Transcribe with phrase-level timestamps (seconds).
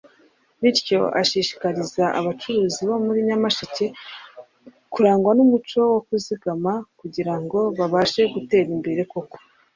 [0.61, 3.85] bityo ashishikariza abacuruzi bo muri Nyamasheke
[4.93, 9.37] kurangwa n’umuco wo kuzigama kugira ngo babashe gutera imbere koko